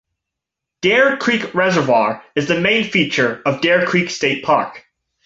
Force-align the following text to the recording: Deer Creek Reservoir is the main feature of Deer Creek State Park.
Deer 0.81 1.15
Creek 1.17 1.53
Reservoir 1.53 2.23
is 2.35 2.47
the 2.47 2.59
main 2.59 2.85
feature 2.89 3.39
of 3.45 3.61
Deer 3.61 3.85
Creek 3.85 4.09
State 4.09 4.43
Park. 4.43 4.83